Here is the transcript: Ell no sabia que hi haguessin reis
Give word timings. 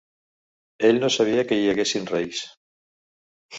Ell 0.89 0.97
no 1.03 1.09
sabia 1.17 1.45
que 1.53 1.59
hi 1.61 1.69
haguessin 1.75 2.11
reis 2.15 2.43